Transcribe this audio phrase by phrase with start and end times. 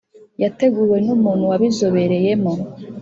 [0.41, 2.53] yateguwe n’umuntu wabizobereyemo.